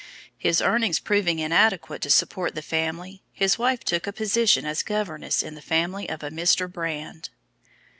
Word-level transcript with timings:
His 0.35 0.61
earnings 0.63 0.99
proving 0.99 1.37
inadequate 1.37 2.01
to 2.01 2.09
support 2.09 2.55
the 2.55 2.63
family, 2.63 3.21
his 3.31 3.59
wife 3.59 3.81
took 3.83 4.07
a 4.07 4.11
position 4.11 4.65
as 4.65 4.81
governess 4.81 5.43
in 5.43 5.53
the 5.53 5.61
family 5.61 6.09
of 6.09 6.23
a 6.23 6.31
Mr. 6.31 6.67
Brand. 6.67 7.29